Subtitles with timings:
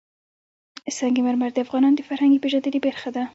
[0.97, 3.23] سنگ مرمر د افغانانو د فرهنګي پیژندنې برخه ده.